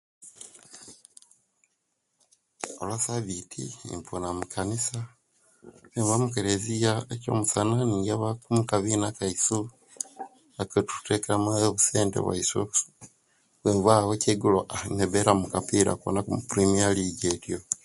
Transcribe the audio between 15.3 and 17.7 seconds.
mukapiira kuwonaku kapirimya liigi eyo etyo.